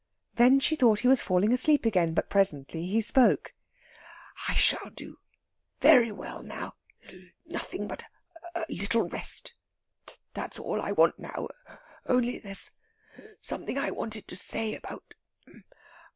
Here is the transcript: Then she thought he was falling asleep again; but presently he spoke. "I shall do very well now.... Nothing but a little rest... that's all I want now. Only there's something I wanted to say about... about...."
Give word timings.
Then 0.33 0.59
she 0.59 0.75
thought 0.75 1.01
he 1.01 1.07
was 1.07 1.21
falling 1.21 1.53
asleep 1.53 1.85
again; 1.85 2.15
but 2.15 2.27
presently 2.27 2.87
he 2.87 3.01
spoke. 3.01 3.53
"I 4.49 4.55
shall 4.55 4.89
do 4.89 5.19
very 5.79 6.11
well 6.11 6.41
now.... 6.41 6.73
Nothing 7.45 7.87
but 7.87 8.01
a 8.55 8.65
little 8.67 9.07
rest... 9.07 9.53
that's 10.33 10.57
all 10.57 10.81
I 10.81 10.91
want 10.91 11.19
now. 11.19 11.49
Only 12.07 12.39
there's 12.39 12.71
something 13.43 13.77
I 13.77 13.91
wanted 13.91 14.27
to 14.29 14.35
say 14.35 14.73
about... 14.73 15.13
about...." 15.45 15.61